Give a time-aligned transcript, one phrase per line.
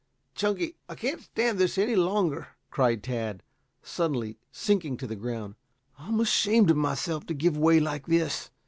[0.33, 3.43] "Chunky, I can't stand this any longer," cried Tad,
[3.83, 5.53] suddenly sinking to the ground.
[5.99, 8.49] "I'm ashamed of myself to give way like this."